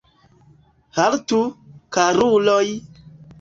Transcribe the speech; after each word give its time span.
Haltu, 0.97 1.41
karuloj! 1.99 2.65